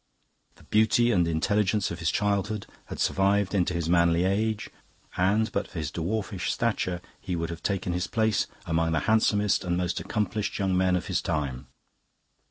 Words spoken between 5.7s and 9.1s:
his dwarfish stature, he would have taken his place among the